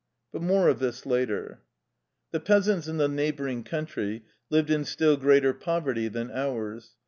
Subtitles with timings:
[0.31, 1.61] But more of this later.
[2.31, 6.95] The peasants in the neighboring country lived in still greater poverty than ours.